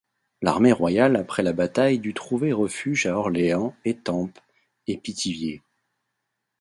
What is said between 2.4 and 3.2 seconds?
refuge à